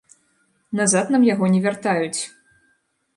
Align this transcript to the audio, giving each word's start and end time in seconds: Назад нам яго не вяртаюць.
Назад 0.79 1.11
нам 1.15 1.27
яго 1.33 1.45
не 1.57 1.59
вяртаюць. 1.65 2.21